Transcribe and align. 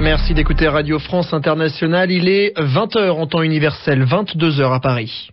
Merci 0.00 0.34
d'écouter 0.34 0.68
Radio 0.68 1.00
France 1.00 1.32
Internationale. 1.32 2.12
Il 2.12 2.28
est 2.28 2.56
20h 2.56 3.10
en 3.10 3.26
temps 3.26 3.42
universel, 3.42 4.04
22h 4.04 4.72
à 4.72 4.78
Paris. 4.78 5.28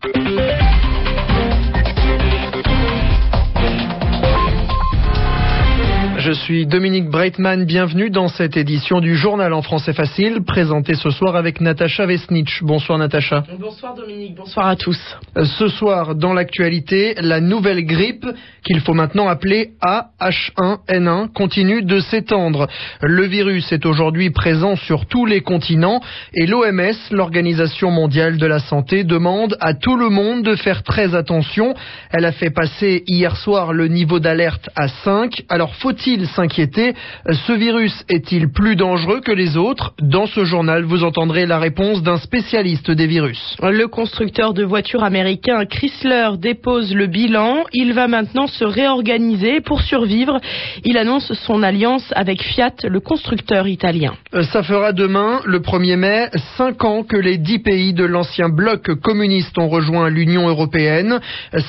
Je 6.25 6.31
suis 6.31 6.65
Dominique 6.65 7.07
Breitman, 7.07 7.65
bienvenue 7.65 8.09
dans 8.09 8.29
cette 8.29 8.57
édition 8.57 8.99
du 8.99 9.15
journal 9.15 9.53
en 9.53 9.61
français 9.61 9.93
facile, 9.93 10.41
présenté 10.43 10.95
ce 10.95 11.11
soir 11.11 11.35
avec 11.35 11.61
Natacha 11.61 12.07
Vesnitch. 12.07 12.63
Bonsoir 12.63 12.97
Natacha. 12.97 13.43
Bonsoir 13.59 13.93
Dominique, 13.93 14.33
bonsoir 14.33 14.65
à 14.65 14.75
tous. 14.75 14.97
Ce 15.35 15.67
soir, 15.67 16.15
dans 16.15 16.33
l'actualité, 16.33 17.13
la 17.21 17.41
nouvelle 17.41 17.85
grippe, 17.85 18.25
qu'il 18.65 18.79
faut 18.79 18.95
maintenant 18.95 19.27
appeler 19.27 19.73
AH1N1, 19.83 21.31
continue 21.31 21.83
de 21.83 21.99
s'étendre. 21.99 22.65
Le 23.03 23.25
virus 23.25 23.71
est 23.71 23.85
aujourd'hui 23.85 24.31
présent 24.31 24.75
sur 24.75 25.05
tous 25.05 25.27
les 25.27 25.41
continents 25.41 26.01
et 26.33 26.47
l'OMS, 26.47 26.95
l'Organisation 27.11 27.91
mondiale 27.91 28.37
de 28.37 28.47
la 28.47 28.57
santé, 28.57 29.03
demande 29.03 29.57
à 29.59 29.75
tout 29.75 29.95
le 29.95 30.09
monde 30.09 30.41
de 30.41 30.55
faire 30.55 30.81
très 30.81 31.13
attention. 31.13 31.75
Elle 32.09 32.25
a 32.25 32.31
fait 32.31 32.49
passer 32.49 33.03
hier 33.05 33.37
soir 33.37 33.73
le 33.73 33.87
niveau 33.89 34.19
d'alerte 34.19 34.71
à 34.75 34.87
5. 34.87 35.43
Alors 35.49 35.75
faut-il 35.75 36.14
s'inquiéter? 36.23 36.93
Ce 37.29 37.51
virus 37.51 38.05
est-il 38.07 38.49
plus 38.51 38.77
dangereux 38.77 39.19
que 39.19 39.33
les 39.33 39.57
autres? 39.57 39.93
Dans 39.99 40.27
ce 40.27 40.45
journal, 40.45 40.83
vous 40.83 41.03
entendrez 41.03 41.45
la 41.45 41.59
réponse 41.59 42.01
d'un 42.03 42.17
spécialiste 42.17 42.91
des 42.91 43.07
virus. 43.07 43.57
Le 43.61 43.87
constructeur 43.87 44.53
de 44.53 44.63
voitures 44.63 45.03
américain 45.03 45.65
Chrysler 45.65 46.37
dépose 46.37 46.93
le 46.93 47.07
bilan. 47.07 47.63
Il 47.73 47.93
va 47.93 48.07
maintenant 48.07 48.47
se 48.47 48.63
réorganiser 48.63 49.59
pour 49.59 49.81
survivre. 49.81 50.39
Il 50.83 50.97
annonce 50.97 51.33
son 51.33 51.63
alliance 51.63 52.13
avec 52.15 52.41
Fiat, 52.41 52.75
le 52.83 52.99
constructeur 52.99 53.67
italien. 53.67 54.13
Euh, 54.33 54.43
ça 54.43 54.63
fera 54.63 54.93
demain, 54.93 55.41
le 55.45 55.59
1er 55.59 55.97
mai, 55.97 56.29
cinq 56.57 56.83
ans 56.83 57.03
que 57.03 57.17
les 57.17 57.37
dix 57.37 57.59
pays 57.59 57.93
de 57.93 58.05
l'ancien 58.05 58.49
bloc 58.49 58.93
communiste 59.01 59.57
ont 59.57 59.67
rejoint 59.67 60.09
l'Union 60.09 60.47
européenne. 60.47 61.19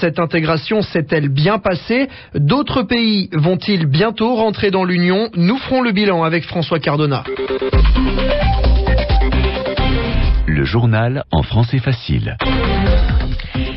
Cette 0.01 0.19
intégration 0.19 0.83
s'est-elle 0.83 1.29
bien 1.29 1.59
passée? 1.59 2.09
D'autres 2.35 2.83
pays 2.83 3.29
vont-ils 3.33 3.87
bientôt 3.87 4.36
rentrer 4.37 4.71
dans 4.71 4.85
l'Union. 4.85 5.31
Nous 5.35 5.57
ferons 5.59 5.83
le 5.83 5.93
bilan 5.93 6.23
avec 6.23 6.45
François 6.45 6.79
Cardona. 6.79 7.25
Le 10.47 10.65
journal 10.65 11.25
en 11.33 11.43
français 11.43 11.79
facile. 11.79 12.37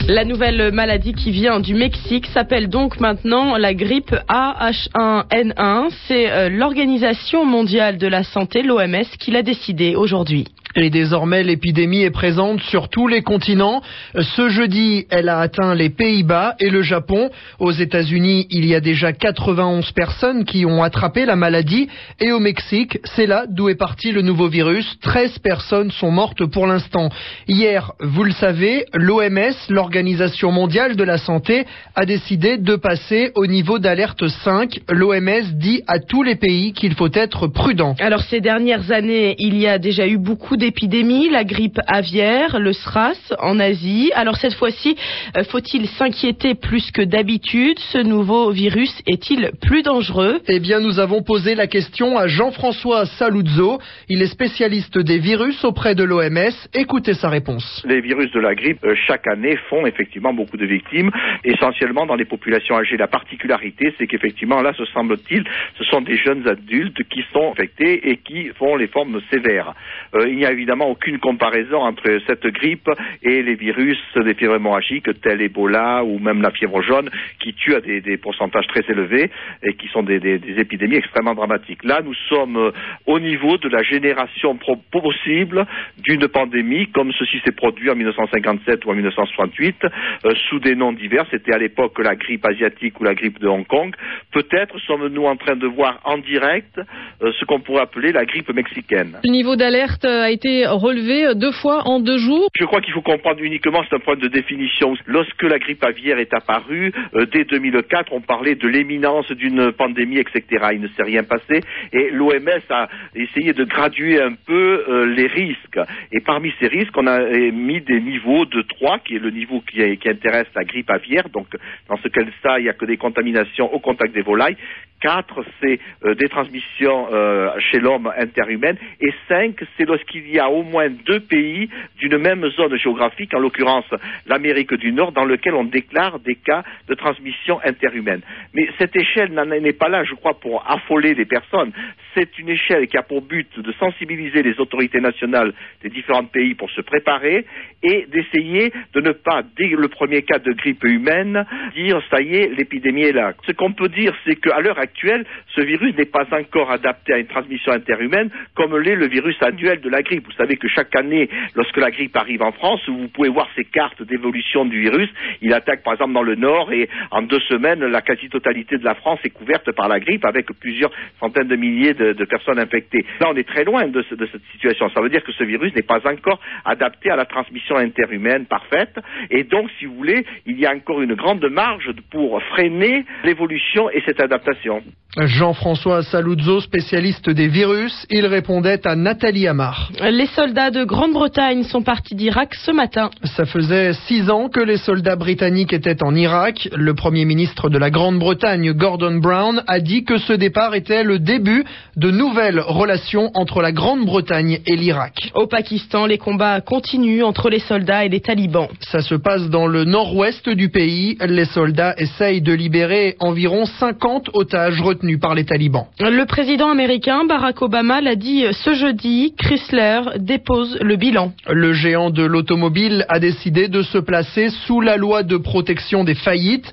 La 0.07 0.25
nouvelle 0.25 0.71
maladie 0.71 1.13
qui 1.13 1.29
vient 1.29 1.59
du 1.59 1.75
Mexique 1.75 2.25
s'appelle 2.27 2.67
donc 2.67 2.99
maintenant 2.99 3.57
la 3.57 3.73
grippe 3.75 4.15
AH1N1. 4.27 5.89
C'est 6.07 6.31
euh, 6.31 6.49
l'Organisation 6.49 7.45
mondiale 7.45 7.97
de 7.97 8.07
la 8.07 8.23
santé, 8.23 8.63
l'OMS, 8.63 9.05
qui 9.19 9.29
l'a 9.29 9.43
décidé 9.43 9.95
aujourd'hui. 9.95 10.47
Et 10.75 10.91
désormais, 10.91 11.43
l'épidémie 11.43 12.03
est 12.03 12.11
présente 12.11 12.61
sur 12.61 12.89
tous 12.89 13.07
les 13.07 13.23
continents. 13.23 13.81
Ce 14.13 14.49
jeudi, 14.49 15.07
elle 15.09 15.27
a 15.27 15.39
atteint 15.39 15.73
les 15.73 15.89
Pays-Bas 15.89 16.55
et 16.59 16.69
le 16.69 16.83
Japon. 16.83 17.31
Aux 17.57 17.71
États-Unis, 17.71 18.45
il 18.51 18.67
y 18.67 18.75
a 18.75 18.79
déjà 18.79 19.11
91 19.11 19.91
personnes 19.93 20.45
qui 20.45 20.67
ont 20.67 20.83
attrapé 20.83 21.25
la 21.25 21.35
maladie. 21.35 21.89
Et 22.19 22.31
au 22.31 22.39
Mexique, 22.39 22.99
c'est 23.15 23.25
là 23.25 23.45
d'où 23.49 23.69
est 23.69 23.79
parti 23.79 24.11
le 24.11 24.21
nouveau 24.21 24.47
virus. 24.47 24.85
13 25.01 25.39
personnes 25.39 25.89
sont 25.89 26.11
mortes 26.11 26.45
pour 26.45 26.67
l'instant. 26.67 27.09
Hier, 27.47 27.93
vous 27.99 28.23
le 28.23 28.31
savez, 28.31 28.85
l'OMS, 28.93 29.55
l'Organisation 29.69 30.51
mondiale 30.51 30.95
de 30.95 31.03
la 31.03 31.17
santé, 31.17 31.65
a 31.95 32.05
décidé 32.05 32.59
de 32.59 32.75
passer 32.75 33.31
au 33.33 33.47
niveau 33.47 33.79
d'alerte 33.79 34.27
5. 34.27 34.81
L'OMS 34.89 35.45
dit 35.53 35.81
à 35.87 35.97
tous 35.97 36.21
les 36.21 36.35
pays 36.35 36.73
qu'il 36.73 36.93
faut 36.93 37.09
être 37.11 37.47
prudent. 37.47 37.95
Alors 37.99 38.21
ces 38.21 38.39
dernières 38.39 38.91
années, 38.91 39.35
il 39.39 39.57
y 39.57 39.65
a 39.65 39.79
déjà 39.79 40.07
eu 40.07 40.19
beaucoup 40.19 40.57
d'épidémies, 40.59 41.29
la 41.29 41.43
grippe 41.43 41.79
aviaire, 41.87 42.59
le 42.59 42.73
SRAS 42.73 43.33
en 43.39 43.59
Asie. 43.59 44.11
Alors 44.13 44.35
cette 44.35 44.53
fois-ci, 44.53 44.95
euh, 45.37 45.43
faut-il 45.45 45.87
s'inquiéter 45.87 46.53
plus 46.53 46.91
que 46.91 47.01
d'habitude? 47.01 47.79
Ce 47.79 47.97
nouveau 47.97 48.51
virus 48.51 48.93
est-il 49.07 49.51
plus 49.61 49.81
dangereux? 49.81 50.41
Eh 50.47 50.59
bien, 50.59 50.79
nous 50.79 50.99
avons 50.99 51.23
posé 51.23 51.55
la 51.55 51.67
question 51.67 52.17
à 52.17 52.27
Jean-François 52.27 53.05
Saluzzo. 53.05 53.79
Il 54.09 54.21
est 54.21 54.27
spécialiste 54.27 54.99
des 54.99 55.17
virus 55.17 55.63
auprès 55.63 55.95
de 55.95 56.03
l'OMS. 56.03 56.53
Écoutez 56.73 57.13
sa 57.13 57.29
réponse. 57.29 57.83
Les 57.87 58.01
virus 58.01 58.31
de 58.31 58.39
la 58.39 58.53
grippe, 58.53 58.83
euh, 58.83 58.93
chaque 59.07 59.27
année, 59.27 59.57
font 59.69 59.85
effectivement 59.85 60.33
beaucoup 60.33 60.57
de 60.57 60.65
victimes, 60.65 61.09
essentiellement 61.43 62.05
dans 62.05 62.15
les 62.15 62.25
populations 62.25 62.77
âgées. 62.77 62.97
La 62.97 63.07
particularité, 63.07 63.93
c'est 63.97 64.07
qu'effectivement, 64.07 64.61
là, 64.61 64.73
ce 64.77 64.85
semble-t-il, 64.85 65.43
ce 65.77 65.83
sont 65.85 66.01
des 66.01 66.17
jeunes 66.17 66.47
adultes 66.47 67.01
qui 67.09 67.23
sont 67.33 67.51
infectés 67.51 68.09
et 68.09 68.17
qui 68.17 68.49
font 68.57 68.75
les 68.75 68.87
formes 68.87 69.19
sévères. 69.31 69.73
Euh, 70.15 70.27
il 70.27 70.37
n'y 70.37 70.45
a 70.45 70.48
évidemment 70.51 70.89
aucune 70.89 71.19
comparaison 71.19 71.77
entre 71.77 72.19
cette 72.27 72.45
grippe 72.47 72.89
et 73.23 73.41
les 73.41 73.55
virus 73.55 73.97
des 74.15 74.33
fièvres 74.33 74.55
hémorragiques 74.55 75.09
tels 75.21 75.41
Ebola 75.41 76.03
ou 76.03 76.19
même 76.19 76.41
la 76.41 76.51
fièvre 76.51 76.81
jaune 76.81 77.09
qui 77.39 77.53
tuent 77.53 77.75
à 77.75 77.81
des, 77.81 78.17
pourcentages 78.17 78.67
très 78.67 78.83
élevés 78.89 79.29
et 79.63 79.73
qui 79.73 79.87
sont 79.87 80.03
des, 80.03 80.19
épidémies 80.57 80.97
extrêmement 80.97 81.35
dramatiques. 81.35 81.83
Là, 81.83 82.01
nous 82.03 82.13
sommes 82.27 82.57
euh, 82.57 82.71
au 83.05 83.19
niveau 83.19 83.57
de 83.57 83.69
la 83.69 83.83
génération 83.83 84.57
possible 84.91 85.65
d'une 85.97 86.27
pandémie 86.27 86.87
comme 86.87 87.11
ceci 87.13 87.39
s'est 87.45 87.51
produit 87.51 87.89
en 87.89 87.95
1957 87.95 88.85
ou 88.85 88.91
en 88.91 88.95
1968 88.95 89.75
euh, 89.83 90.33
sous 90.49 90.59
des 90.59 90.75
noms 90.75 90.93
divers. 90.93 91.25
C'était 91.31 91.53
à 91.53 91.57
l'époque 91.57 91.99
la 91.99 92.15
grippe 92.15 92.45
asiatique 92.45 92.99
ou 92.99 93.03
la 93.03 93.13
grippe 93.13 93.39
de 93.39 93.47
Hong 93.47 93.65
Kong. 93.65 93.93
Peut-être 94.31 94.77
sommes-nous 94.79 95.25
en 95.25 95.35
train 95.35 95.55
de 95.55 95.67
voir 95.67 95.99
en 96.03 96.17
direct 96.17 96.79
euh, 97.21 97.31
ce 97.39 97.45
qu'on 97.45 97.59
pourrait 97.59 97.81
appeler 97.81 98.11
la 98.11 98.25
grippe 98.25 98.53
mexicaine. 98.53 99.17
Le 99.23 99.31
niveau 99.31 99.55
d'alerte 99.55 100.05
a 100.05 100.29
été 100.29 100.38
été 100.39 101.35
deux 101.35 101.51
fois 101.51 101.83
en 101.85 101.99
deux 101.99 102.17
jours. 102.17 102.49
Je 102.57 102.65
crois 102.65 102.81
qu'il 102.81 102.93
faut 102.93 103.01
comprendre 103.01 103.41
uniquement, 103.41 103.83
c'est 103.89 103.95
un 103.95 103.99
problème 103.99 104.23
de 104.23 104.33
définition. 104.33 104.95
Lorsque 105.05 105.43
la 105.43 105.59
grippe 105.59 105.83
aviaire 105.83 106.17
est 106.17 106.33
apparue, 106.33 106.93
euh, 107.15 107.25
dès 107.25 107.43
2004, 107.43 108.13
on 108.13 108.21
parlait 108.21 108.55
de 108.55 108.67
l'éminence 108.67 109.29
d'une 109.31 109.71
pandémie, 109.73 110.19
etc. 110.19 110.43
Il 110.73 110.81
ne 110.81 110.87
s'est 110.89 111.03
rien 111.03 111.23
passé 111.23 111.61
et 111.91 112.09
l'OMS 112.11 112.61
a 112.69 112.87
essayé 113.15 113.53
de 113.53 113.63
graduer 113.65 114.21
un 114.21 114.33
peu 114.33 114.85
euh, 114.87 115.05
les 115.05 115.27
risques. 115.27 115.79
Et 116.11 116.21
parmi 116.21 116.53
ces 116.59 116.67
risques, 116.67 116.95
on 116.95 117.07
a 117.07 117.19
mis 117.51 117.81
des 117.81 117.99
niveaux 117.99 118.45
de 118.45 118.61
3, 118.61 118.99
qui 118.99 119.15
est 119.15 119.19
le 119.19 119.31
niveau 119.31 119.61
qui 119.61 119.81
intéresse 119.81 120.47
la 120.55 120.63
grippe 120.63 120.89
aviaire. 120.89 121.29
Donc, 121.29 121.47
dans 121.89 121.97
ce 121.97 122.07
cas-là, 122.07 122.59
il 122.59 122.63
n'y 122.63 122.69
a 122.69 122.73
que 122.73 122.85
des 122.85 122.97
contaminations 122.97 123.73
au 123.73 123.79
contact 123.79 124.13
des 124.13 124.21
volailles. 124.21 124.57
4, 125.01 125.43
c'est 125.61 125.79
euh, 126.05 126.15
des 126.15 126.27
transmissions 126.27 127.07
euh, 127.11 127.49
chez 127.59 127.79
l'homme 127.79 128.11
interhumaine. 128.17 128.77
Et 128.99 129.13
5, 129.27 129.55
c'est 129.77 129.85
lorsqu'il 129.85 130.29
y 130.29 130.39
a 130.39 130.49
au 130.49 130.63
moins 130.63 130.89
deux 130.89 131.19
pays 131.19 131.69
d'une 131.97 132.17
même 132.17 132.47
zone 132.51 132.77
géographique, 132.77 133.33
en 133.33 133.39
l'occurrence 133.39 133.85
l'Amérique 134.25 134.73
du 134.73 134.91
Nord, 134.91 135.11
dans 135.11 135.25
lequel 135.25 135.53
on 135.53 135.63
déclare 135.63 136.19
des 136.19 136.35
cas 136.35 136.63
de 136.87 136.93
transmission 136.93 137.59
interhumaine. 137.63 138.21
Mais 138.53 138.67
cette 138.77 138.95
échelle 138.95 139.31
n'est 139.61 139.73
pas 139.73 139.89
là, 139.89 140.03
je 140.03 140.15
crois, 140.15 140.39
pour 140.39 140.69
affoler 140.69 141.13
les 141.13 141.25
personnes. 141.25 141.71
C'est 142.15 142.37
une 142.39 142.49
échelle 142.49 142.87
qui 142.87 142.97
a 142.97 143.03
pour 143.03 143.21
but 143.21 143.47
de 143.59 143.71
sensibiliser 143.73 144.41
les 144.41 144.59
autorités 144.59 144.99
nationales 144.99 145.53
des 145.83 145.89
différents 145.89 146.25
pays 146.25 146.55
pour 146.55 146.69
se 146.71 146.81
préparer 146.81 147.45
et 147.83 148.07
d'essayer 148.07 148.71
de 148.93 149.01
ne 149.01 149.11
pas, 149.11 149.43
dès 149.57 149.67
le 149.67 149.87
premier 149.87 150.23
cas 150.23 150.39
de 150.39 150.51
grippe 150.53 150.83
humaine, 150.83 151.45
dire 151.75 152.01
ça 152.09 152.21
y 152.21 152.35
est, 152.35 152.47
l'épidémie 152.57 153.03
est 153.03 153.11
là. 153.11 153.33
Ce 153.45 153.51
qu'on 153.51 153.73
peut 153.73 153.89
dire, 153.89 154.13
c'est 154.25 154.35
qu'à 154.35 154.59
l'heure 154.59 154.79
actuelle, 154.79 155.25
ce 155.55 155.61
virus 155.61 155.95
n'est 155.95 156.05
pas 156.05 156.27
encore 156.31 156.71
adapté 156.71 157.13
à 157.13 157.17
une 157.17 157.27
transmission 157.27 157.71
interhumaine 157.71 158.29
comme 158.55 158.77
l'est 158.77 158.95
le 158.95 159.07
virus 159.07 159.35
annuel 159.41 159.79
de 159.81 159.89
la 159.89 160.01
grippe. 160.01 160.25
Vous 160.25 160.33
savez 160.33 160.57
que 160.57 160.67
chaque 160.67 160.95
année, 160.95 161.29
lorsque 161.55 161.77
la 161.77 161.91
grippe 161.91 162.15
arrive 162.15 162.41
en 162.41 162.51
France, 162.51 162.81
vous 162.87 163.07
pouvez 163.09 163.29
voir 163.29 163.49
ces 163.55 163.65
cartes 163.65 164.01
d'évolution 164.03 164.65
du 164.65 164.81
virus. 164.81 165.09
Il 165.41 165.53
attaque 165.53 165.83
par 165.83 165.93
exemple 165.93 166.13
dans 166.13 166.23
le 166.23 166.35
nord 166.35 166.71
et 166.73 166.89
en 167.11 167.21
deux 167.21 167.39
semaines, 167.41 167.85
la 167.85 168.01
quasi-totalité 168.01 168.77
de 168.77 168.85
la 168.85 168.95
France 168.95 169.19
est 169.23 169.29
couverte 169.29 169.71
par 169.71 169.87
la 169.87 169.99
grippe 169.99 170.25
avec 170.25 170.47
plusieurs 170.59 170.91
centaines 171.19 171.47
de 171.47 171.55
milliers 171.55 171.93
de, 171.99 172.25
personnes 172.25 172.59
infectées. 172.59 173.05
Là, 173.19 173.27
on 173.31 173.35
est 173.35 173.47
très 173.47 173.63
loin 173.63 173.87
de, 173.87 174.03
de 174.11 174.29
cette 174.31 174.41
situation. 174.51 174.89
Ça 174.89 175.01
veut 175.01 175.09
dire 175.09 175.23
que 175.23 175.31
ce 175.31 175.43
virus 175.43 175.73
n'est 175.75 175.81
pas 175.81 175.99
encore 176.05 176.39
adapté 176.65 177.09
à 177.09 177.15
la 177.15 177.25
transmission 177.25 177.75
interhumaine 177.75 178.45
parfaite. 178.45 178.95
Et 179.29 179.43
donc, 179.43 179.69
si 179.77 179.85
vous 179.85 179.95
voulez, 179.95 180.25
il 180.45 180.59
y 180.59 180.65
a 180.65 180.73
encore 180.73 181.01
une 181.01 181.15
grande 181.15 181.45
marge 181.49 181.91
pour 182.11 182.41
freiner 182.43 183.05
l'évolution 183.23 183.89
et 183.89 184.01
cette 184.05 184.21
adaptation. 184.21 184.81
Jean-François 185.17 186.03
Saluzzo, 186.03 186.61
spécialiste 186.61 187.31
des 187.31 187.47
virus, 187.47 188.05
il 188.11 188.27
répondait 188.27 188.85
à 188.87 188.95
Nathalie 188.95 189.47
Amar. 189.47 189.91
Les 189.99 190.27
soldats 190.27 190.69
de 190.69 190.83
Grande-Bretagne 190.83 191.63
sont 191.63 191.81
partis 191.81 192.13
d'Irak 192.13 192.53
ce 192.53 192.71
matin. 192.71 193.09
Ça 193.23 193.45
faisait 193.45 193.93
six 194.07 194.29
ans 194.29 194.49
que 194.49 194.59
les 194.59 194.77
soldats 194.77 195.15
britanniques 195.15 195.73
étaient 195.73 196.03
en 196.03 196.13
Irak. 196.13 196.69
Le 196.75 196.93
Premier 196.93 197.25
ministre 197.25 197.69
de 197.71 197.79
la 197.79 197.89
Grande-Bretagne, 197.89 198.71
Gordon 198.73 199.15
Brown, 199.15 199.63
a 199.65 199.79
dit 199.79 200.05
que 200.05 200.19
ce 200.19 200.33
départ 200.33 200.75
était 200.75 201.03
le 201.03 201.17
début 201.17 201.63
de 201.95 202.11
nouvelles 202.11 202.59
relations 202.59 203.31
entre 203.33 203.61
la 203.61 203.71
Grande-Bretagne 203.71 204.59
et 204.65 204.75
l'Irak. 204.75 205.31
Au 205.35 205.47
Pakistan, 205.47 206.05
les 206.05 206.17
combats 206.17 206.61
continuent 206.61 207.23
entre 207.23 207.49
les 207.49 207.59
soldats 207.59 208.05
et 208.05 208.09
les 208.09 208.19
talibans. 208.19 208.67
Ça 208.81 209.01
se 209.01 209.15
passe 209.15 209.49
dans 209.49 209.67
le 209.67 209.83
nord-ouest 209.83 210.49
du 210.49 210.69
pays. 210.69 211.17
Les 211.25 211.45
soldats 211.45 211.95
essayent 211.97 212.41
de 212.41 212.53
libérer 212.53 213.15
environ 213.19 213.65
50 213.65 214.29
otages 214.33 214.81
retenus 214.81 215.19
par 215.19 215.35
les 215.35 215.45
talibans. 215.45 215.87
Le 215.99 216.25
président 216.25 216.69
américain 216.69 217.25
Barack 217.25 217.61
Obama 217.61 218.01
l'a 218.01 218.15
dit 218.15 218.45
ce 218.51 218.73
jeudi, 218.73 219.33
Chrysler 219.37 220.01
dépose 220.17 220.77
le 220.81 220.95
bilan. 220.95 221.33
Le 221.49 221.73
géant 221.73 222.09
de 222.09 222.23
l'automobile 222.23 223.05
a 223.09 223.19
décidé 223.19 223.67
de 223.67 223.81
se 223.81 223.97
placer 223.97 224.49
sous 224.65 224.81
la 224.81 224.97
loi 224.97 225.23
de 225.23 225.37
protection 225.37 226.03
des 226.03 226.15
faillites. 226.15 226.71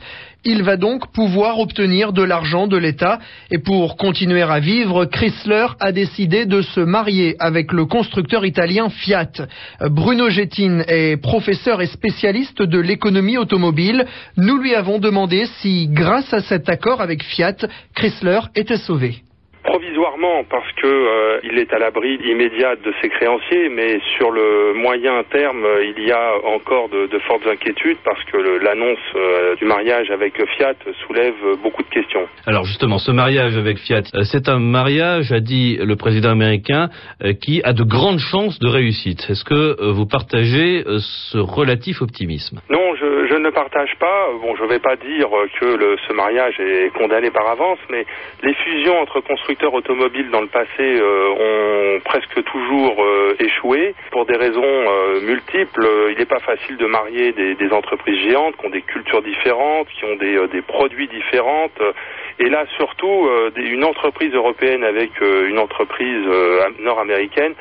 Il 0.48 0.62
va 0.62 0.76
donc 0.76 1.10
pouvoir 1.12 1.58
obtenir 1.58 2.12
de 2.12 2.22
l'argent 2.22 2.68
de 2.68 2.76
l'État. 2.76 3.18
Et 3.50 3.58
pour 3.58 3.96
continuer 3.96 4.42
à 4.42 4.60
vivre, 4.60 5.04
Chrysler 5.04 5.66
a 5.80 5.90
décidé 5.90 6.46
de 6.46 6.62
se 6.62 6.78
marier 6.78 7.34
avec 7.40 7.72
le 7.72 7.84
constructeur 7.84 8.46
italien 8.46 8.88
Fiat. 8.88 9.32
Bruno 9.90 10.30
Gettin 10.30 10.84
est 10.86 11.20
professeur 11.20 11.82
et 11.82 11.86
spécialiste 11.86 12.62
de 12.62 12.78
l'économie 12.78 13.38
automobile. 13.38 14.06
Nous 14.36 14.56
lui 14.58 14.76
avons 14.76 15.00
demandé 15.00 15.46
si, 15.60 15.88
grâce 15.88 16.32
à 16.32 16.38
cet 16.42 16.68
accord 16.68 17.00
avec 17.00 17.24
Fiat, 17.24 17.66
Chrysler 17.96 18.42
était 18.54 18.76
sauvé 18.76 19.25
provisoirement 19.96 20.44
parce 20.48 20.70
que 20.72 20.86
euh, 20.86 21.40
il 21.44 21.58
est 21.58 21.72
à 21.72 21.78
l'abri 21.78 22.18
immédiat 22.24 22.76
de 22.76 22.92
ses 23.00 23.08
créanciers, 23.08 23.68
mais 23.70 23.98
sur 24.16 24.30
le 24.30 24.74
moyen 24.74 25.22
terme, 25.30 25.64
euh, 25.64 25.92
il 25.96 26.04
y 26.04 26.12
a 26.12 26.32
encore 26.44 26.88
de, 26.88 27.06
de 27.06 27.18
fortes 27.20 27.46
inquiétudes 27.46 27.98
parce 28.04 28.22
que 28.24 28.36
l'annonce 28.62 28.98
euh, 29.14 29.56
du 29.56 29.64
mariage 29.64 30.10
avec 30.10 30.34
Fiat 30.56 30.74
soulève 31.06 31.34
beaucoup 31.62 31.82
de 31.82 31.88
questions. 31.88 32.26
Alors 32.46 32.64
justement, 32.64 32.98
ce 32.98 33.10
mariage 33.10 33.56
avec 33.56 33.78
Fiat, 33.78 34.02
c'est 34.24 34.48
un 34.48 34.58
mariage, 34.58 35.32
a 35.32 35.40
dit 35.40 35.78
le 35.80 35.96
président 35.96 36.30
américain, 36.30 36.88
qui 37.42 37.62
a 37.64 37.72
de 37.72 37.82
grandes 37.82 38.18
chances 38.18 38.58
de 38.58 38.68
réussite. 38.68 39.26
Est-ce 39.30 39.44
que 39.44 39.90
vous 39.92 40.06
partagez 40.06 40.84
ce 40.86 41.38
relatif 41.38 42.02
optimisme? 42.02 42.60
Non, 42.70 42.94
je, 42.96 43.25
je, 43.36 43.42
ne 43.42 43.50
partage 43.50 43.94
pas. 43.98 44.28
Bon, 44.40 44.56
je 44.56 44.62
ne 44.62 44.68
vais 44.68 44.78
pas 44.78 44.96
dire 44.96 45.28
que 45.60 45.96
ce 46.08 46.12
mariage 46.12 46.58
est 46.58 46.90
condamné 46.94 47.30
par 47.30 47.48
avance, 47.48 47.78
mais 47.90 48.04
les 48.42 48.54
fusions 48.54 48.98
entre 48.98 49.20
constructeurs 49.20 49.74
automobiles 49.74 50.30
dans 50.30 50.40
le 50.40 50.46
passé 50.46 50.68
euh, 50.80 51.96
ont 51.96 52.00
presque 52.00 52.42
toujours 52.44 53.02
euh, 53.02 53.36
échoué 53.38 53.94
pour 54.10 54.26
des 54.26 54.36
raisons 54.36 54.62
euh, 54.64 55.20
multiples. 55.20 55.86
Il 56.10 56.18
n'est 56.18 56.24
pas 56.24 56.40
facile 56.40 56.76
de 56.76 56.86
marier 56.86 57.32
des, 57.32 57.56
entreprises 57.72 58.30
géantes 58.30 58.56
qui 58.56 58.66
ont 58.66 58.70
des 58.70 58.82
cultures 58.82 59.22
différentes, 59.22 59.88
qui 59.88 60.04
ont 60.04 60.16
des, 60.16 60.48
des 60.48 60.62
produits 60.62 61.08
différentes. 61.08 61.78
Et 62.38 62.48
là, 62.48 62.64
surtout, 62.76 63.28
une 63.56 63.84
entreprise 63.84 64.32
européenne 64.34 64.84
avec 64.84 65.10
une 65.20 65.58
entreprise 65.58 66.26
nord-américaine 66.80 67.54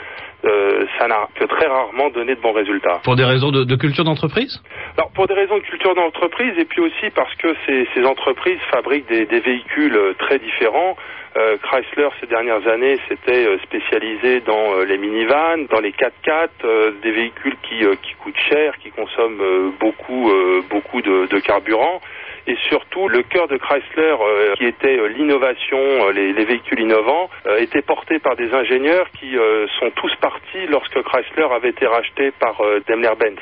euh, 0.46 0.86
ça 1.00 1.08
n'a 1.08 1.28
que 1.36 1.46
très 1.46 1.66
rarement 1.66 2.10
donné 2.10 2.36
de 2.36 2.40
bons 2.40 2.52
résultats. 2.52 3.00
Pour 3.04 3.16
des 3.16 3.24
raisons 3.24 3.52
de, 3.52 3.64
de 3.64 3.76
culture 3.76 4.04
d'entreprise? 4.04 4.62
Alors 4.98 5.12
pour 5.12 5.28
des 5.28 5.34
raisons 5.34 5.58
de 5.58 5.64
culture 5.64 5.96
d'entreprise 5.96 6.54
et 6.58 6.66
puis 6.66 6.82
aussi 6.82 7.10
parce 7.16 7.34
que 7.36 7.56
ces, 7.66 7.88
ces 7.96 8.06
entreprises 8.06 8.60
fabriquent 8.70 9.08
des, 9.08 9.26
des, 9.26 9.40
véhicules 9.40 10.00
très 10.20 10.38
différents. 10.38 10.96
Euh, 11.38 11.58
Chrysler 11.58 12.10
ces 12.22 12.28
dernières 12.28 12.66
années 12.68 12.98
s'était 13.10 13.46
euh, 13.48 13.58
spécialisé 13.64 14.42
dans 14.42 14.76
euh, 14.76 14.86
les 14.86 14.98
minivans, 14.98 15.66
dans 15.70 15.80
les 15.80 15.92
4x4, 15.92 16.50
euh, 16.64 16.92
des 17.02 17.12
véhicules 17.12 17.58
qui, 17.64 17.80
qui 18.04 18.14
coûtent 18.24 18.40
cher, 18.50 18.78
qui 18.78 18.92
consomment 18.92 19.72
beaucoup 19.80 20.32
beaucoup 20.70 21.02
de, 21.02 21.28
de 21.28 21.40
carburant 21.40 22.02
et 22.48 22.56
surtout 22.70 23.08
le 23.08 23.24
cœur 23.24 23.48
de 23.48 23.58
Chrysler, 23.58 24.16
euh, 24.20 24.54
qui 24.56 24.66
était 24.66 24.98
euh, 24.98 25.08
l'innovation, 25.08 25.78
euh, 25.80 26.12
les, 26.12 26.34
les, 26.34 26.46
véhicules 26.46 26.80
innovants, 26.80 27.30
était 27.58 27.82
porté 27.82 28.20
par 28.20 28.36
des 28.36 28.54
ingénieurs 28.54 29.10
qui 29.20 29.36
sont 29.80 29.92
tous 29.96 30.14
partis 30.22 30.68
lorsque 30.70 31.02
Chrysler 31.02 31.48
avait 31.52 31.70
été 31.70 31.86
racheté 31.86 32.32
par 32.40 32.62
Daimler-Benz. 32.88 33.40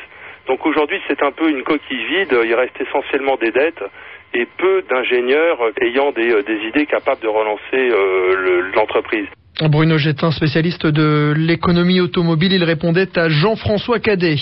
Donc 0.48 0.66
aujourd'hui, 0.66 1.02
c'est 1.08 1.22
un 1.24 1.32
peu 1.32 1.50
une 1.50 1.64
coquille 1.64 2.06
vide. 2.06 2.38
Il 2.44 2.54
reste 2.56 2.80
essentiellement 2.80 3.36
des 3.38 3.52
dettes 3.52 3.84
et 4.34 4.46
peu 4.58 4.82
d'ingénieurs 4.90 5.60
ayant 5.82 6.12
des, 6.12 6.44
des, 6.44 6.68
idées 6.68 6.86
capables 6.86 7.22
de 7.22 7.28
relancer 7.28 7.90
l'entreprise. 8.76 9.28
Bruno 9.62 10.00
Gettin, 10.00 10.32
spécialiste 10.32 10.88
de 10.88 11.32
l'économie 11.38 12.00
automobile, 12.00 12.54
il 12.54 12.64
répondait 12.64 13.20
à 13.20 13.30
Jean-François 13.30 14.00
Cadet. 14.00 14.40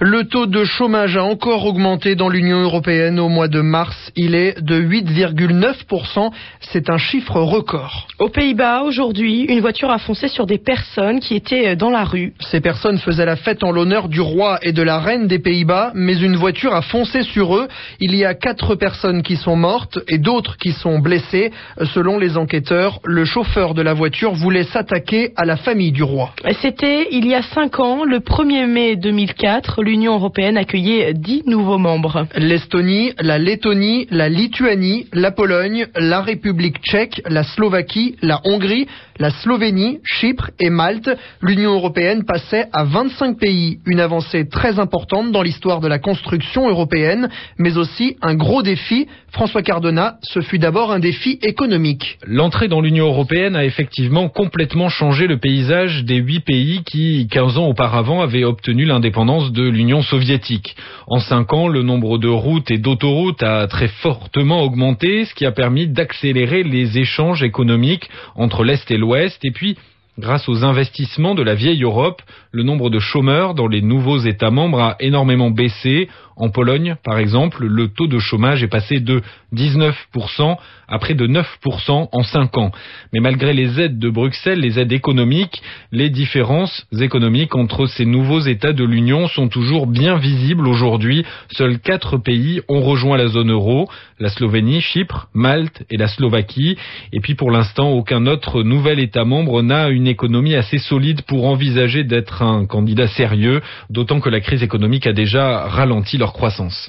Le 0.00 0.24
taux 0.24 0.46
de 0.46 0.64
chômage 0.64 1.16
a 1.16 1.22
encore 1.22 1.64
augmenté 1.66 2.16
dans 2.16 2.28
l'Union 2.28 2.60
européenne 2.60 3.20
au 3.20 3.28
mois 3.28 3.46
de 3.46 3.60
mars. 3.60 4.10
Il 4.16 4.34
est 4.34 4.60
de 4.60 4.80
8,9%. 4.80 6.32
C'est 6.72 6.90
un 6.90 6.98
chiffre 6.98 7.40
record. 7.40 8.08
Aux 8.18 8.28
Pays-Bas, 8.28 8.82
aujourd'hui, 8.82 9.42
une 9.44 9.60
voiture 9.60 9.90
a 9.90 9.98
foncé 9.98 10.26
sur 10.26 10.46
des 10.46 10.58
personnes 10.58 11.20
qui 11.20 11.36
étaient 11.36 11.76
dans 11.76 11.90
la 11.90 12.02
rue. 12.02 12.32
Ces 12.40 12.60
personnes 12.60 12.98
faisaient 12.98 13.24
la 13.24 13.36
fête 13.36 13.62
en 13.62 13.70
l'honneur 13.70 14.08
du 14.08 14.20
roi 14.20 14.58
et 14.62 14.72
de 14.72 14.82
la 14.82 14.98
reine 14.98 15.28
des 15.28 15.38
Pays-Bas, 15.38 15.92
mais 15.94 16.18
une 16.18 16.34
voiture 16.34 16.74
a 16.74 16.82
foncé 16.82 17.22
sur 17.22 17.54
eux. 17.56 17.68
Il 18.00 18.16
y 18.16 18.24
a 18.24 18.34
quatre 18.34 18.74
personnes 18.74 19.22
qui 19.22 19.36
sont 19.36 19.54
mortes 19.54 20.00
et 20.08 20.18
d'autres 20.18 20.56
qui 20.56 20.72
sont 20.72 20.98
blessées. 20.98 21.52
Selon 21.94 22.18
les 22.18 22.36
enquêteurs, 22.36 22.98
le 23.04 23.24
chauffeur 23.24 23.74
de 23.74 23.82
la 23.82 23.94
voiture 23.94 24.23
voulait 24.32 24.64
s'attaquer 24.64 25.32
à 25.36 25.44
la 25.44 25.56
famille 25.56 25.92
du 25.92 26.02
roi. 26.02 26.30
C'était 26.62 27.08
il 27.10 27.26
y 27.26 27.34
a 27.34 27.42
cinq 27.42 27.78
ans, 27.78 28.04
le 28.04 28.18
1er 28.18 28.66
mai 28.66 28.96
2004, 28.96 29.82
l'Union 29.82 30.14
européenne 30.14 30.56
accueillait 30.56 31.12
dix 31.14 31.42
nouveaux 31.46 31.78
membres. 31.78 32.26
L'Estonie, 32.36 33.12
la 33.20 33.38
Lettonie, 33.38 34.06
la 34.10 34.28
Lituanie, 34.28 35.06
la 35.12 35.30
Pologne, 35.30 35.86
la 35.96 36.20
République 36.20 36.78
tchèque, 36.82 37.22
la 37.28 37.42
Slovaquie, 37.42 38.16
la 38.22 38.40
Hongrie, 38.44 38.86
la 39.18 39.30
Slovénie, 39.30 40.00
Chypre 40.04 40.50
et 40.58 40.70
Malte. 40.70 41.10
L'Union 41.40 41.74
européenne 41.74 42.24
passait 42.24 42.66
à 42.72 42.84
25 42.84 43.38
pays, 43.38 43.78
une 43.86 44.00
avancée 44.00 44.48
très 44.48 44.78
importante 44.78 45.32
dans 45.32 45.42
l'histoire 45.42 45.80
de 45.80 45.88
la 45.88 45.98
construction 45.98 46.68
européenne, 46.68 47.28
mais 47.58 47.76
aussi 47.76 48.16
un 48.22 48.34
gros 48.34 48.62
défi. 48.62 49.06
François 49.30 49.62
Cardona, 49.62 50.16
ce 50.22 50.40
fut 50.40 50.58
d'abord 50.58 50.92
un 50.92 51.00
défi 51.00 51.38
économique. 51.42 52.18
L'entrée 52.26 52.68
dans 52.68 52.80
l'Union 52.80 53.06
européenne 53.06 53.56
a 53.56 53.64
effectivement 53.64 54.13
complètement 54.28 54.88
changé 54.88 55.26
le 55.26 55.38
paysage 55.38 56.04
des 56.04 56.16
huit 56.16 56.40
pays 56.40 56.82
qui, 56.84 57.28
15 57.30 57.58
ans 57.58 57.66
auparavant, 57.66 58.22
avaient 58.22 58.44
obtenu 58.44 58.84
l'indépendance 58.84 59.52
de 59.52 59.68
l'Union 59.68 60.02
soviétique. 60.02 60.76
En 61.06 61.18
cinq 61.18 61.52
ans, 61.52 61.68
le 61.68 61.82
nombre 61.82 62.18
de 62.18 62.28
routes 62.28 62.70
et 62.70 62.78
d'autoroutes 62.78 63.42
a 63.42 63.66
très 63.66 63.88
fortement 63.88 64.62
augmenté, 64.62 65.24
ce 65.24 65.34
qui 65.34 65.46
a 65.46 65.52
permis 65.52 65.88
d'accélérer 65.88 66.62
les 66.62 66.98
échanges 66.98 67.42
économiques 67.42 68.08
entre 68.36 68.64
l'Est 68.64 68.90
et 68.90 68.96
l'Ouest, 68.96 69.38
et 69.44 69.50
puis 69.50 69.76
Grâce 70.16 70.48
aux 70.48 70.62
investissements 70.62 71.34
de 71.34 71.42
la 71.42 71.56
vieille 71.56 71.82
Europe, 71.82 72.22
le 72.52 72.62
nombre 72.62 72.88
de 72.88 73.00
chômeurs 73.00 73.54
dans 73.54 73.66
les 73.66 73.82
nouveaux 73.82 74.18
États 74.18 74.52
membres 74.52 74.80
a 74.80 74.96
énormément 75.00 75.50
baissé. 75.50 76.08
En 76.36 76.50
Pologne, 76.50 76.96
par 77.04 77.18
exemple, 77.18 77.64
le 77.64 77.88
taux 77.88 78.08
de 78.08 78.18
chômage 78.18 78.62
est 78.62 78.68
passé 78.68 79.00
de 79.00 79.22
19% 79.54 80.56
à 80.88 80.98
près 80.98 81.14
de 81.14 81.26
9% 81.26 82.08
en 82.12 82.22
5 82.22 82.58
ans. 82.58 82.72
Mais 83.12 83.20
malgré 83.20 83.52
les 83.52 83.80
aides 83.80 83.98
de 83.98 84.10
Bruxelles, 84.10 84.60
les 84.60 84.78
aides 84.78 84.92
économiques, 84.92 85.62
les 85.92 86.10
différences 86.10 86.86
économiques 87.00 87.54
entre 87.54 87.86
ces 87.86 88.04
nouveaux 88.04 88.40
États 88.40 88.72
de 88.72 88.84
l'Union 88.84 89.28
sont 89.28 89.48
toujours 89.48 89.86
bien 89.86 90.16
visibles 90.16 90.66
aujourd'hui. 90.66 91.24
Seuls 91.52 91.78
quatre 91.78 92.18
pays 92.18 92.60
ont 92.68 92.82
rejoint 92.82 93.16
la 93.16 93.28
zone 93.28 93.52
euro, 93.52 93.88
la 94.18 94.28
Slovénie, 94.28 94.80
Chypre, 94.80 95.28
Malte 95.34 95.84
et 95.90 95.96
la 95.96 96.08
Slovaquie. 96.08 96.76
Et 97.12 97.20
puis 97.20 97.34
pour 97.34 97.50
l'instant, 97.50 97.90
aucun 97.90 98.26
autre 98.26 98.62
nouvel 98.62 98.98
État 98.98 99.24
membre 99.24 99.62
n'a 99.62 99.88
une 99.88 100.06
économie 100.06 100.54
assez 100.54 100.78
solide 100.78 101.22
pour 101.22 101.46
envisager 101.46 102.04
d'être 102.04 102.42
un 102.42 102.66
candidat 102.66 103.08
sérieux, 103.08 103.62
d'autant 103.90 104.20
que 104.20 104.28
la 104.28 104.40
crise 104.40 104.62
économique 104.62 105.06
a 105.06 105.12
déjà 105.12 105.66
ralenti 105.68 106.18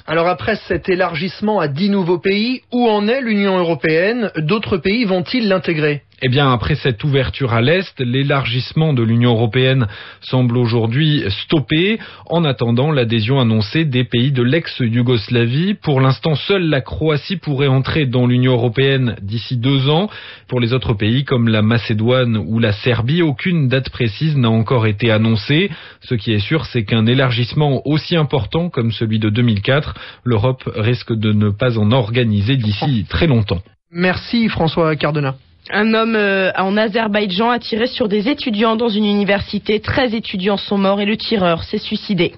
Alors 0.06 0.28
après 0.28 0.56
cet 0.68 0.88
élargissement 0.88 1.60
à 1.60 1.68
dix 1.68 1.90
nouveaux 1.90 2.18
pays, 2.18 2.62
où 2.72 2.88
en 2.88 3.08
est 3.08 3.20
l'Union 3.20 3.58
européenne? 3.58 4.30
D'autres 4.36 4.78
pays 4.78 5.04
vont-ils 5.04 5.48
l'intégrer? 5.48 6.02
Eh 6.22 6.28
bien, 6.28 6.50
après 6.50 6.76
cette 6.76 7.04
ouverture 7.04 7.52
à 7.52 7.60
l'Est, 7.60 8.00
l'élargissement 8.00 8.94
de 8.94 9.02
l'Union 9.02 9.32
européenne 9.32 9.86
semble 10.22 10.56
aujourd'hui 10.56 11.22
stoppé 11.44 11.98
en 12.24 12.44
attendant 12.44 12.90
l'adhésion 12.90 13.38
annoncée 13.38 13.84
des 13.84 14.04
pays 14.04 14.32
de 14.32 14.42
l'ex-Yougoslavie. 14.42 15.74
Pour 15.74 16.00
l'instant, 16.00 16.34
seule 16.34 16.70
la 16.70 16.80
Croatie 16.80 17.36
pourrait 17.36 17.66
entrer 17.66 18.06
dans 18.06 18.26
l'Union 18.26 18.54
européenne 18.54 19.16
d'ici 19.20 19.58
deux 19.58 19.90
ans. 19.90 20.08
Pour 20.48 20.58
les 20.58 20.72
autres 20.72 20.94
pays 20.94 21.24
comme 21.24 21.48
la 21.48 21.60
Macédoine 21.60 22.38
ou 22.38 22.60
la 22.60 22.72
Serbie, 22.72 23.20
aucune 23.20 23.68
date 23.68 23.90
précise 23.90 24.38
n'a 24.38 24.50
encore 24.50 24.86
été 24.86 25.10
annoncée. 25.10 25.70
Ce 26.00 26.14
qui 26.14 26.32
est 26.32 26.38
sûr, 26.38 26.64
c'est 26.64 26.84
qu'un 26.84 27.04
élargissement 27.04 27.82
aussi 27.86 28.16
important 28.16 28.70
comme 28.70 28.90
celui 28.90 29.18
de 29.18 29.28
2004, 29.28 29.94
l'Europe 30.24 30.62
risque 30.76 31.12
de 31.12 31.32
ne 31.32 31.50
pas 31.50 31.76
en 31.78 31.92
organiser 31.92 32.56
d'ici 32.56 33.04
très 33.06 33.26
longtemps. 33.26 33.60
Merci 33.90 34.48
François 34.48 34.96
Cardona. 34.96 35.36
Un 35.70 35.94
homme 35.94 36.14
euh, 36.14 36.52
en 36.56 36.76
Azerbaïdjan 36.76 37.50
a 37.50 37.58
tiré 37.58 37.86
sur 37.86 38.08
des 38.08 38.28
étudiants 38.28 38.76
dans 38.76 38.88
une 38.88 39.04
université. 39.04 39.80
13 39.80 40.14
étudiants 40.14 40.56
sont 40.56 40.78
morts 40.78 41.00
et 41.00 41.06
le 41.06 41.16
tireur 41.16 41.64
s'est 41.64 41.78
suicidé. 41.78 42.34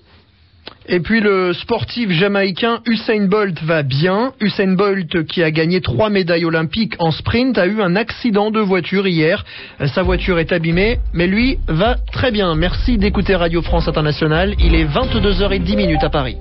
Et 0.87 1.01
puis 1.01 1.21
le 1.21 1.53
sportif 1.53 2.11
jamaïcain 2.11 2.81
Usain 2.87 3.27
Bolt 3.27 3.63
va 3.63 3.83
bien. 3.83 4.33
Usain 4.41 4.75
Bolt, 4.75 5.27
qui 5.27 5.43
a 5.43 5.51
gagné 5.51 5.83
trois 5.83 6.09
médailles 6.09 6.47
olympiques 6.47 6.95
en 6.99 7.11
sprint, 7.11 7.59
a 7.59 7.67
eu 7.67 7.83
un 7.83 7.97
accident 7.97 8.51
de 8.51 8.61
voiture 8.61 9.07
hier. 9.07 9.45
Sa 9.87 10.03
voiture 10.03 10.39
est 10.39 10.53
abîmée, 10.53 10.99
mais 11.13 11.27
lui 11.27 11.59
va 11.69 11.97
très 12.13 12.31
bien. 12.31 12.55
Merci 12.55 12.97
d'écouter 12.97 13.37
Radio 13.37 13.61
France 13.61 13.89
Internationale. 13.89 14.55
Il 14.59 14.75
est 14.75 14.87
22h10 14.87 16.03
à 16.03 16.09
Paris. 16.09 16.37